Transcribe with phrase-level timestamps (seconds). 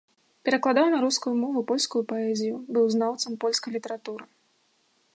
[0.47, 4.25] Перакладаў на рускую мову польскую паэзію, быў знаўцам польскай літаратуры.